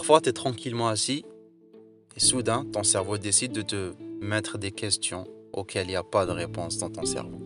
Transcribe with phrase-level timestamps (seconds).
[0.00, 1.24] fois, tu es tranquillement assis
[2.16, 6.26] et soudain, ton cerveau décide de te mettre des questions auxquelles il n'y a pas
[6.26, 7.40] de réponse dans ton cerveau.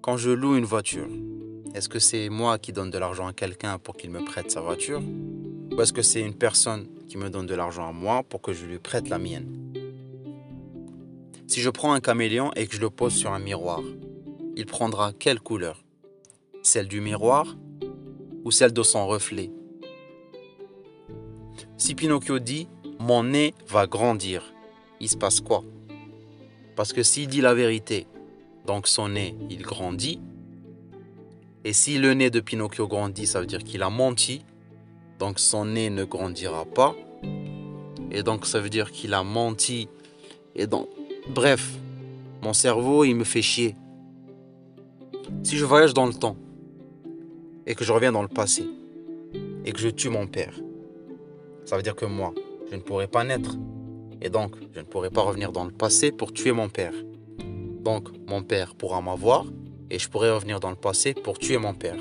[0.00, 1.08] Quand je loue une voiture,
[1.74, 4.60] est-ce que c'est moi qui donne de l'argent à quelqu'un pour qu'il me prête sa
[4.60, 5.02] voiture?
[5.72, 8.52] Ou est-ce que c'est une personne qui me donne de l'argent à moi pour que
[8.52, 9.72] je lui prête la mienne?
[11.46, 13.82] Si je prends un caméléon et que je le pose sur un miroir,
[14.56, 15.84] il prendra quelle couleur?
[16.62, 17.56] Celle du miroir
[18.44, 19.50] ou celle de son reflet?
[21.76, 24.54] Si Pinocchio dit mon nez va grandir,
[25.00, 25.62] il se passe quoi?
[26.76, 28.06] Parce que s'il dit la vérité,
[28.66, 30.20] donc son nez il grandit,
[31.66, 34.44] et si le nez de Pinocchio grandit, ça veut dire qu'il a menti.
[35.18, 36.94] Donc son nez ne grandira pas.
[38.10, 39.88] Et donc ça veut dire qu'il a menti.
[40.54, 40.88] Et donc,
[41.26, 41.78] bref,
[42.42, 43.76] mon cerveau, il me fait chier.
[45.42, 46.36] Si je voyage dans le temps
[47.66, 48.66] et que je reviens dans le passé
[49.64, 50.52] et que je tue mon père,
[51.64, 52.32] ça veut dire que moi,
[52.70, 53.56] je ne pourrai pas naître.
[54.20, 56.94] Et donc, je ne pourrai pas revenir dans le passé pour tuer mon père.
[57.80, 59.44] Donc, mon père pourra m'avoir
[59.90, 61.98] et je pourrais revenir dans le passé pour tuer mon père.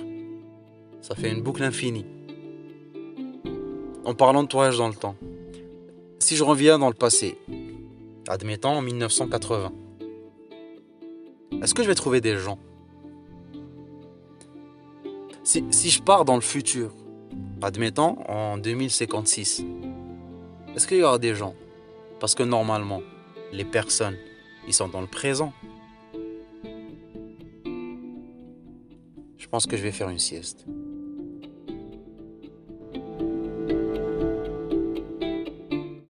[1.01, 2.05] Ça fait une boucle infinie.
[4.05, 5.15] En parlant de voyage dans le temps,
[6.19, 7.37] si je reviens dans le passé,
[8.27, 9.71] admettons en 1980,
[11.61, 12.59] est-ce que je vais trouver des gens?
[15.43, 16.93] Si je pars dans le futur,
[17.63, 19.63] admettons en 2056,
[20.75, 21.55] est-ce qu'il y aura des gens?
[22.19, 23.01] Parce que normalement,
[23.53, 24.17] les personnes,
[24.67, 25.53] ils sont dans le présent.
[29.37, 30.65] Je pense que je vais faire une sieste.